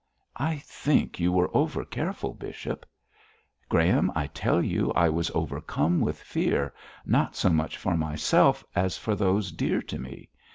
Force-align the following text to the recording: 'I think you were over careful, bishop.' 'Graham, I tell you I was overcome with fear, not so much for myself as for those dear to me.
'I 0.35 0.55
think 0.65 1.19
you 1.19 1.31
were 1.31 1.55
over 1.55 1.85
careful, 1.85 2.33
bishop.' 2.33 2.87
'Graham, 3.69 4.11
I 4.15 4.25
tell 4.25 4.59
you 4.59 4.91
I 4.93 5.09
was 5.09 5.29
overcome 5.35 5.99
with 6.01 6.17
fear, 6.19 6.73
not 7.05 7.35
so 7.35 7.49
much 7.51 7.77
for 7.77 7.95
myself 7.95 8.65
as 8.73 8.97
for 8.97 9.13
those 9.13 9.51
dear 9.51 9.79
to 9.83 9.99
me. 9.99 10.29